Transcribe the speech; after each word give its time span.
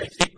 they 0.00 0.29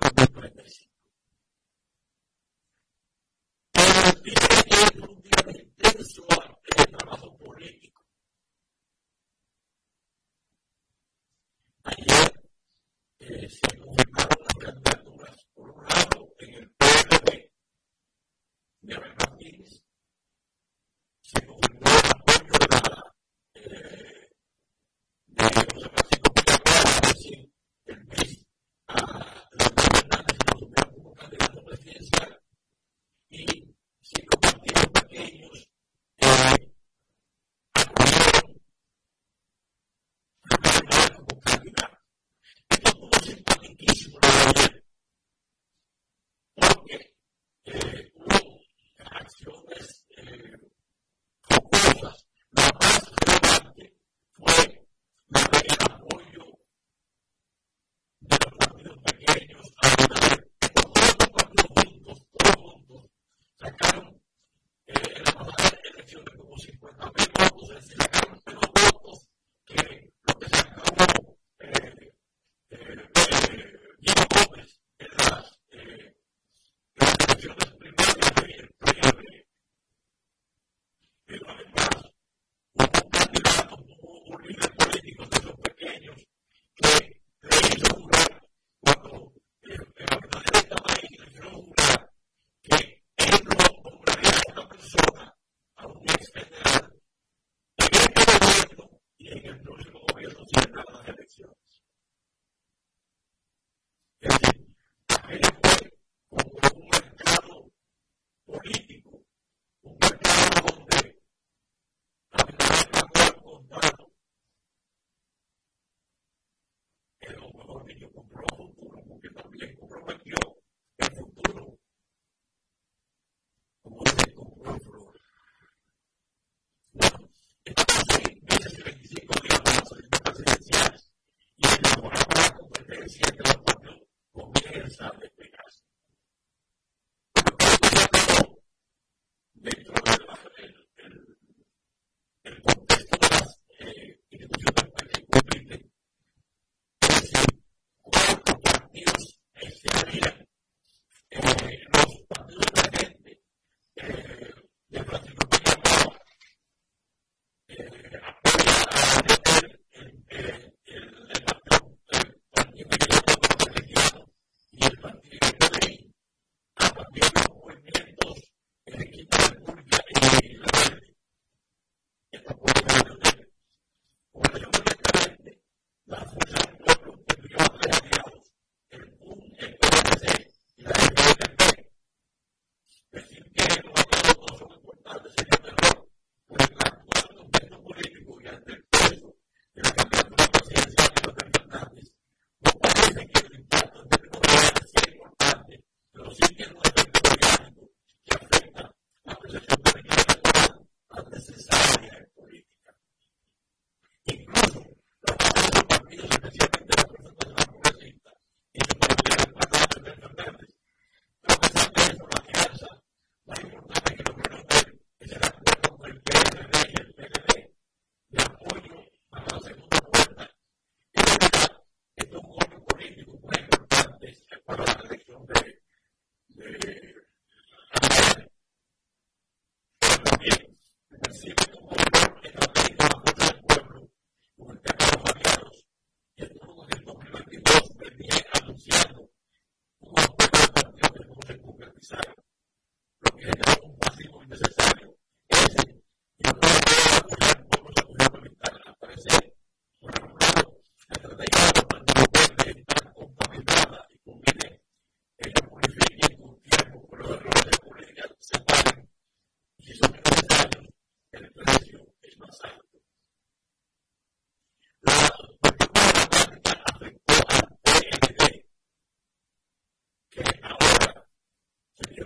here 133.16 133.32
for 133.34 133.52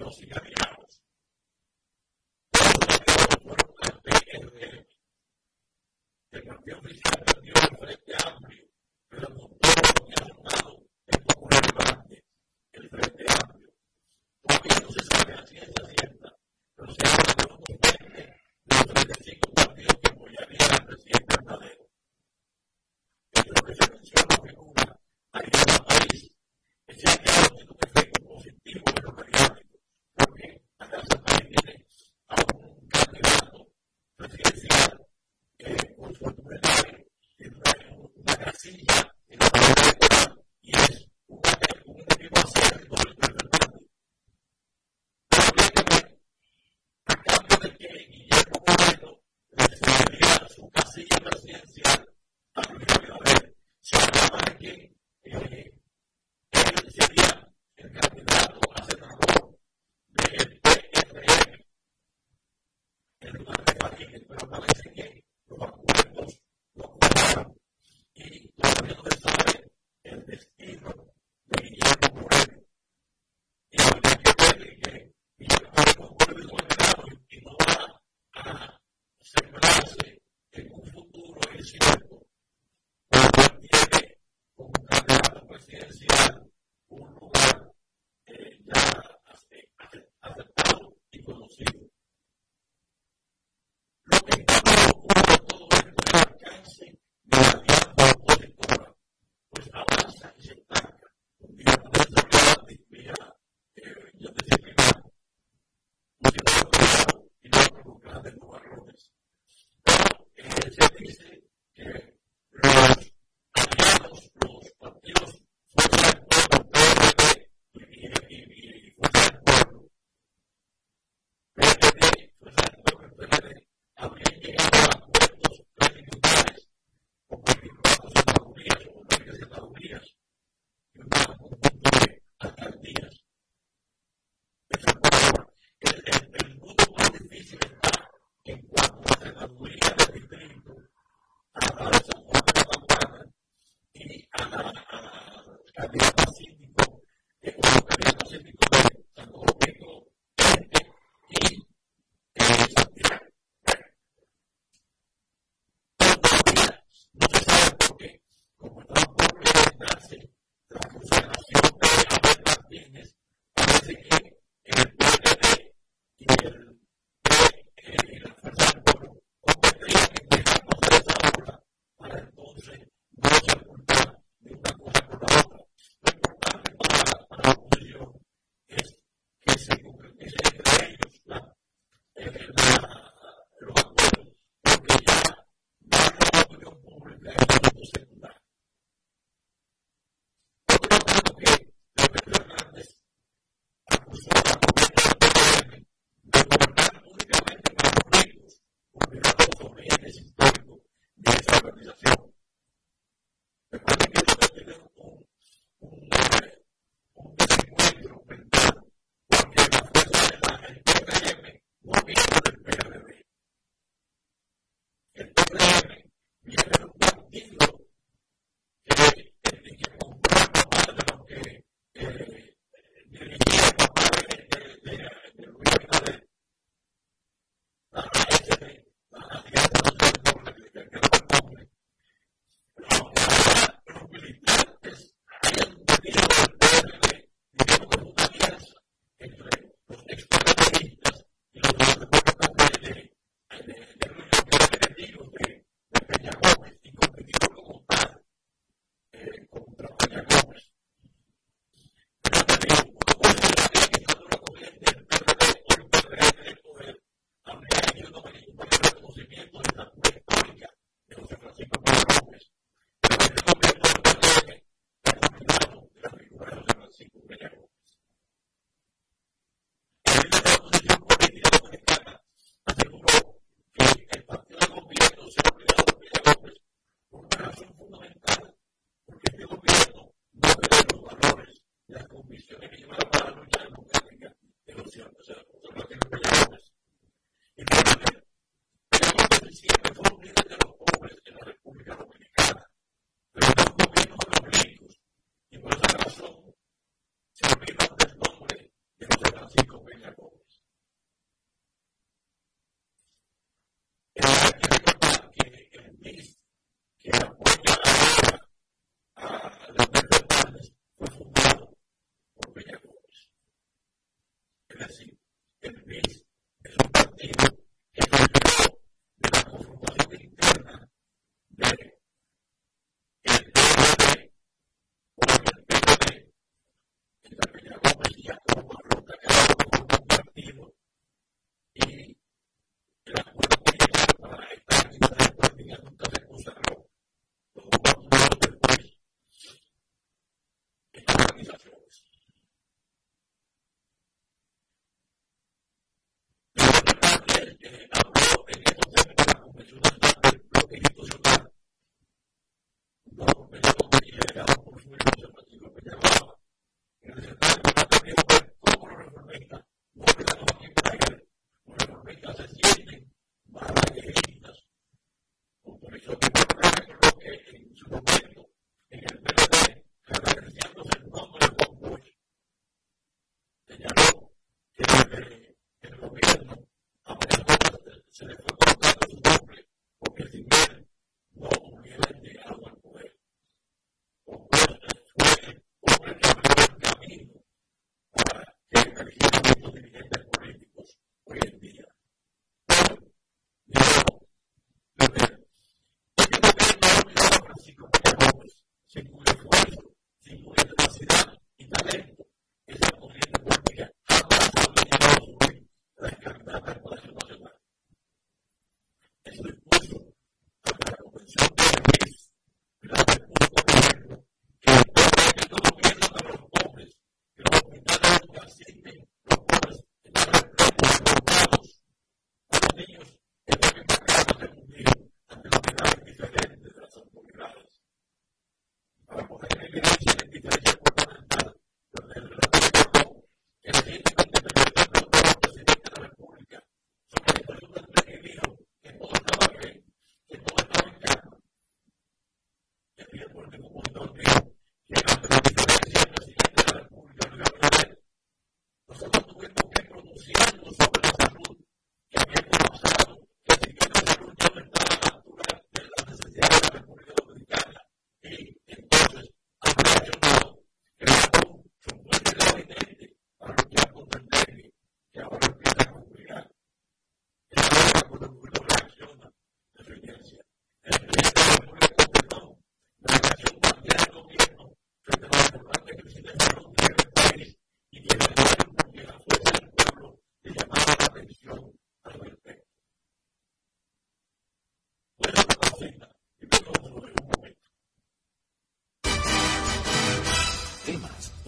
velocidad 0.07 0.76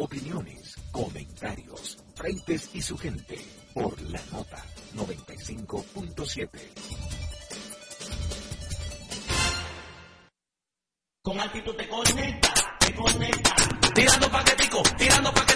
Opiniones, 0.00 0.76
comentarios, 0.92 1.98
frentes 2.14 2.70
y 2.72 2.80
su 2.80 2.96
gente 2.96 3.36
por 3.74 4.00
la 4.02 4.20
nota 4.30 4.64
95.7. 4.94 6.48
Con 11.20 11.40
altitud 11.40 11.74
te 11.74 11.88
conecta, 11.88 12.54
te 12.78 12.94
conecta. 12.94 13.54
Tirando 13.92 14.30
paquetico, 14.30 14.82
tirando 14.96 15.34
paquetico 15.34 15.47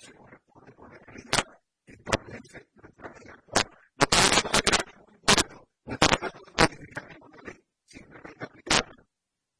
se 0.00 0.12
corresponde 0.14 0.72
con 0.74 0.88
la 0.90 0.98
realidad 0.98 1.60
que 1.84 1.92
establece 1.92 2.68
nuestra 2.74 3.12
ley 3.14 3.28
actual. 3.28 3.70
No 3.96 4.04
estamos 4.04 4.44
hablando 4.44 4.58
de 4.58 4.62
crear 4.62 5.04
un 5.06 5.14
impuesto, 5.14 5.68
no 5.84 5.92
estamos 5.92 6.22
hablando 6.22 6.44
de 6.44 6.52
modificar 6.52 7.08
ninguna 7.08 7.42
ley, 7.42 7.64
simplemente 7.84 8.44
aplicarla. 8.44 9.04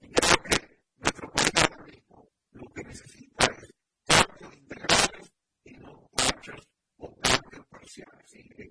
Y 0.01 0.13
creo 0.13 0.43
que 0.45 0.81
nuestro 0.97 1.31
país 1.33 1.51
ahora 1.57 1.85
mismo 1.85 2.29
lo 2.53 2.65
que 2.73 2.83
necesita 2.85 3.47
es 3.47 3.75
cambios 4.07 4.57
integrales 4.57 5.33
y 5.65 5.73
no 5.75 6.11
cambios 6.17 6.69
o 6.99 7.17
cambios 7.17 7.67
parciales. 7.67 8.68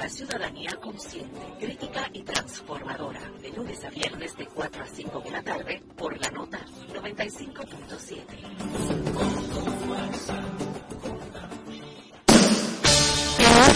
Para 0.00 0.08
ciudadanía 0.08 0.70
consciente, 0.80 1.38
crítica 1.60 2.08
y 2.14 2.22
transformadora. 2.22 3.20
De 3.42 3.50
lunes 3.50 3.84
a 3.84 3.90
viernes 3.90 4.34
de 4.34 4.46
4 4.46 4.82
a 4.82 4.86
5 4.86 5.20
de 5.20 5.30
la 5.30 5.42
tarde 5.42 5.82
por 5.94 6.18
la 6.18 6.30
nota 6.30 6.58
95.7. 6.94 8.16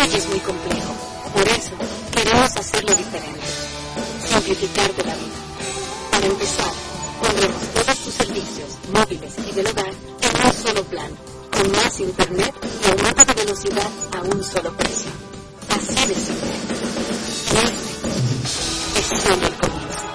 El 0.01 0.15
es 0.15 0.29
muy 0.31 0.39
complejo. 0.39 0.95
Por 1.35 1.47
eso 1.47 1.73
queremos 2.17 2.57
hacerlo 2.57 2.95
diferente. 2.95 3.47
Simplificar 4.27 4.95
de 4.95 5.05
la 5.05 5.15
vida. 5.17 5.41
Para 6.11 6.27
empezar, 6.27 6.73
pondremos 7.21 7.69
todos 7.75 7.99
tus 7.99 8.15
servicios, 8.15 8.79
móviles 8.95 9.35
y 9.47 9.53
del 9.53 9.67
hogar 9.67 9.93
en 10.23 10.47
un 10.47 10.53
solo 10.55 10.85
plan, 10.85 11.11
con 11.53 11.71
más 11.73 12.01
internet 12.01 12.55
y 12.83 12.91
aumento 12.93 13.25
de 13.27 13.35
velocidad 13.35 13.91
a 14.17 14.23
un 14.23 14.43
solo 14.43 14.73
precio. 14.73 15.34
Simple. 15.81 16.15
Este 18.95 19.15
es 19.15 19.23
solo 19.23 19.47
el 19.47 19.55
comienzo. 19.57 20.07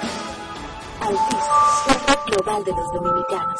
Red 2.07 2.19
global 2.27 2.63
de 2.63 2.71
los 2.71 2.93
dominicanos. 2.93 3.59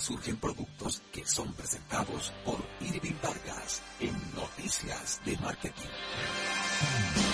Surgen 0.00 0.36
productos 0.36 1.02
que 1.12 1.26
son 1.26 1.52
presentados 1.52 2.32
por 2.44 2.58
Irving 2.80 3.16
Vargas 3.22 3.82
en 4.00 4.12
Noticias 4.34 5.20
de 5.24 5.36
Marketing. 5.36 7.29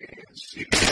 is, 0.00 0.54
you 0.56 0.66
know, 0.72 0.83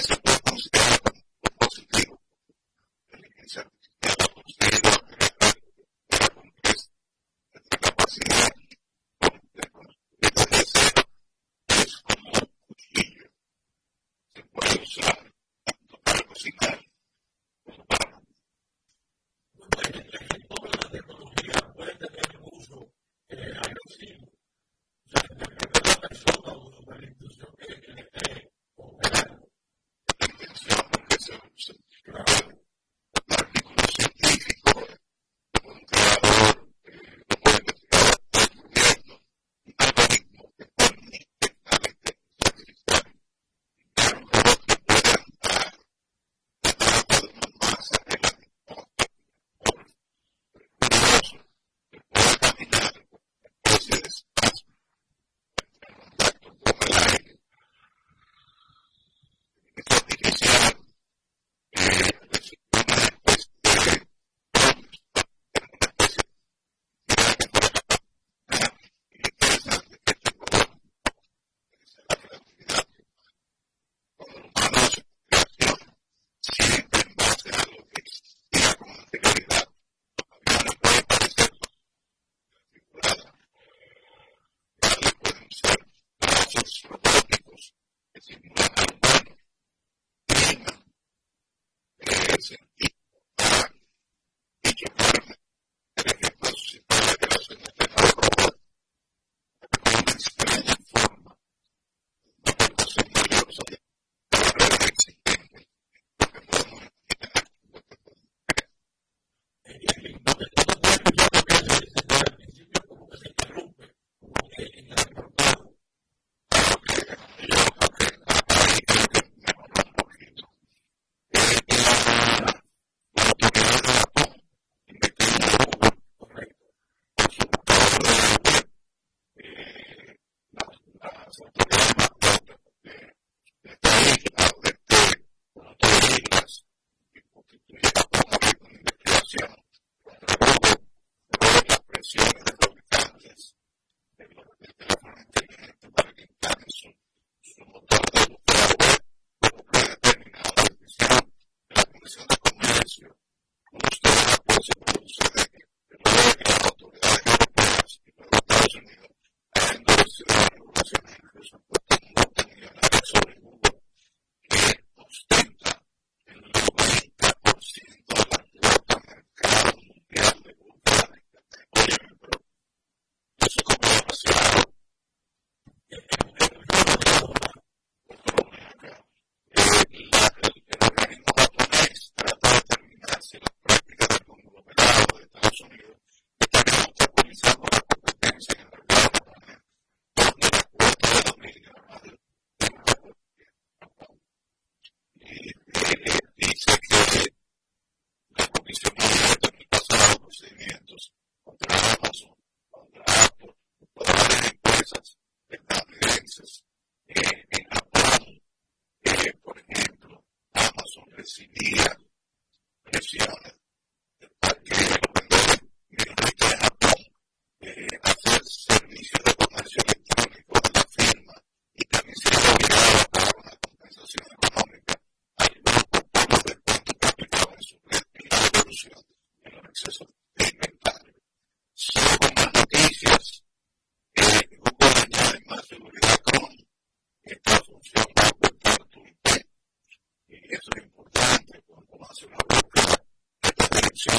Eh, 244.04 244.18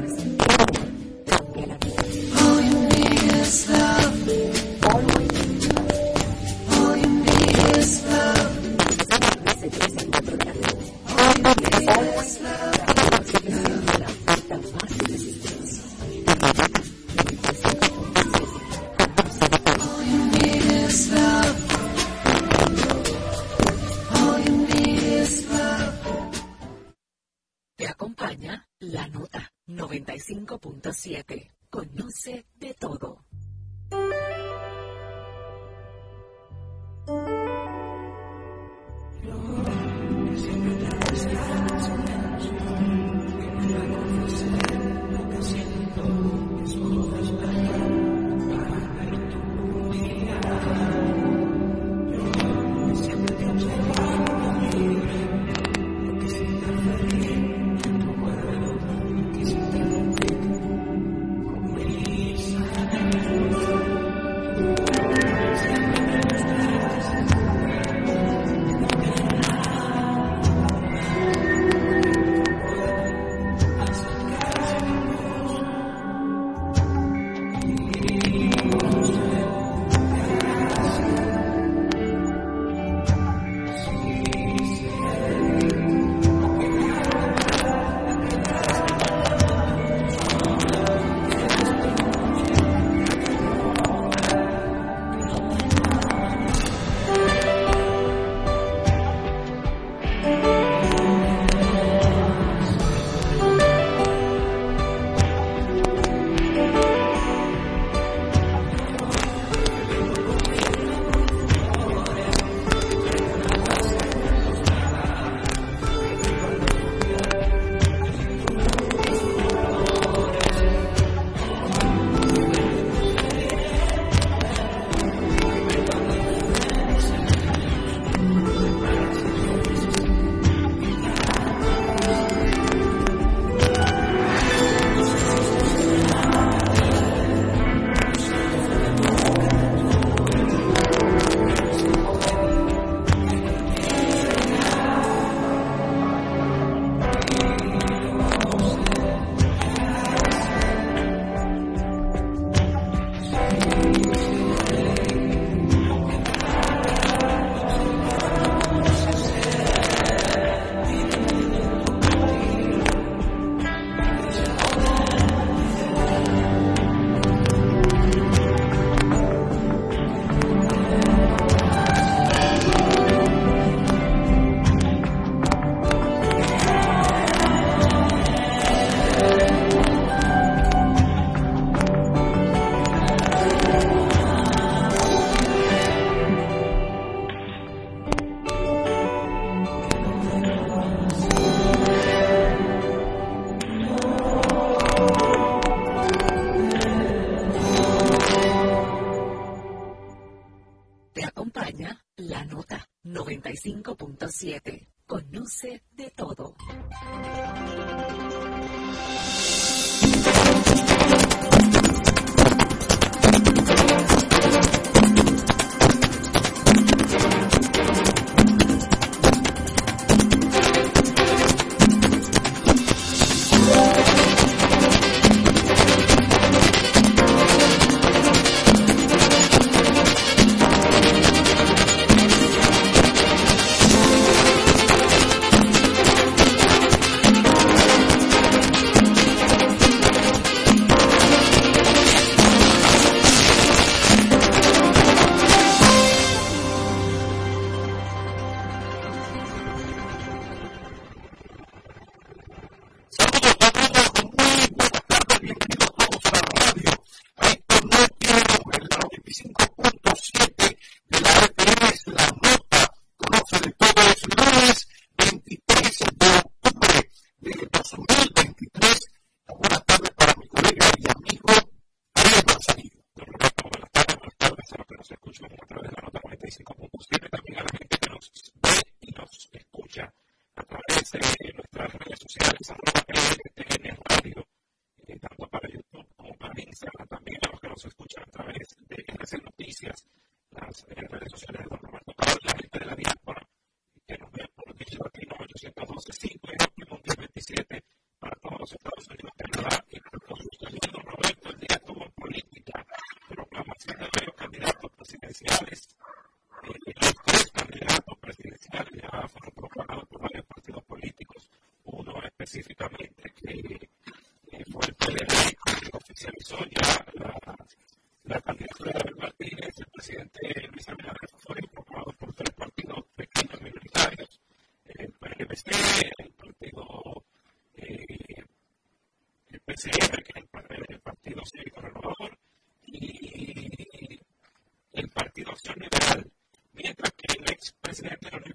All 0.00 0.08
you 2.62 2.88
need 2.88 3.22
is 3.34 3.68
love. 3.68 4.69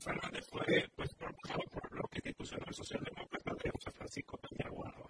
Fernández 0.05 0.45
fue 0.51 0.87
pues, 0.95 1.15
propulsado 1.15 1.63
por 1.71 1.81
el 1.83 1.89
bloque 1.97 2.19
institucional 2.23 2.75
socialdemócrata 2.75 3.51
de 3.63 3.71
José 3.71 3.91
Francisco 3.91 4.37
Peña 4.37 4.69
Guanaba. 4.69 5.09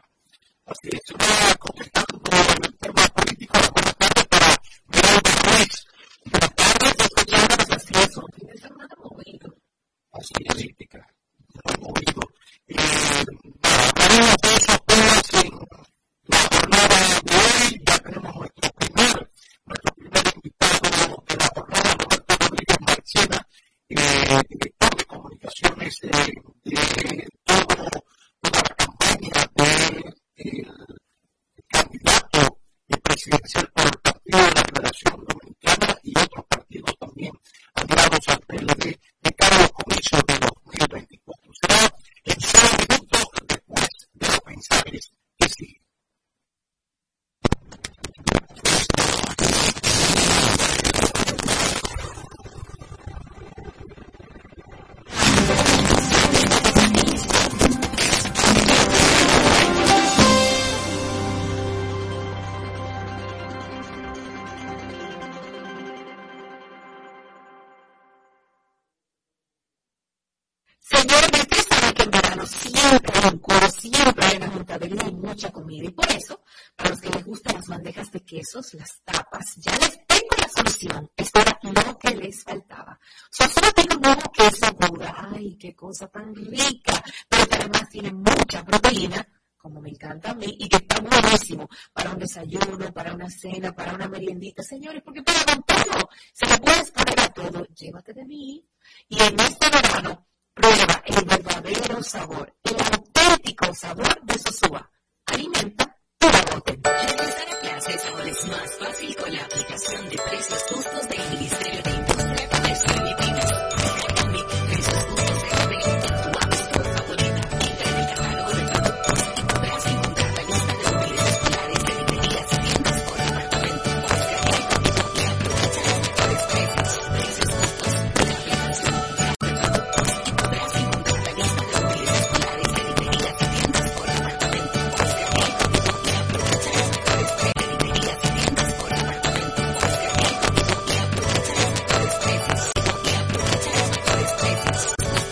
Así 0.67 0.87
es, 0.87 1.01
una 1.11 1.55
completa 1.59 2.05
con 2.05 2.63
el 2.63 2.77
tema 2.77 3.05
político. 3.09 3.59
Buenas 3.73 3.95
tardes 3.97 4.27
para 4.29 4.47
Miguel 4.87 5.19
Ruiz. 5.43 5.85
Buenas 6.23 6.55
tardes, 6.55 6.95
escuchándonos 6.97 7.71
así 7.71 7.93
es. 7.93 8.17
Un 8.17 8.31
fin 8.31 8.47
de 8.47 8.57
semana 8.57 8.95
movido. 9.03 9.55
Así 10.13 10.33
es, 10.39 10.53
política. 10.53 11.07
Muy 11.51 11.75
movido. 11.83 12.21
Y 12.67 12.75
para 13.59 13.91
varios 13.99 14.29
aspectos, 14.31 14.79
pues, 14.87 15.43
en 15.43 15.51
la 16.31 16.39
jornada 16.39 16.97
de 17.25 17.35
hoy 17.35 17.83
ya 17.85 17.99
tenemos 17.99 18.35
nuestro 18.37 18.71
primer, 18.79 19.29
nuestro 19.65 19.93
primer 19.95 20.23
invitado 20.35 21.23
de 21.27 21.35
la 21.35 21.47
jornada, 21.53 21.95
Roberto 21.99 22.35
Rodríguez 22.39 22.77
Marchena. 22.79 23.47
Eh, 23.87 24.74
las 25.85 26.01